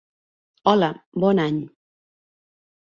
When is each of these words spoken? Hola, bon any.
Hola, 0.71 0.89
bon 1.25 1.43
any. 1.45 1.61